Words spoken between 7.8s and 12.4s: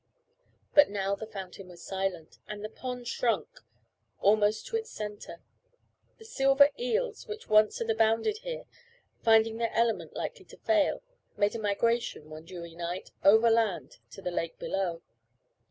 abounded here, finding their element likely to fail, made a migration,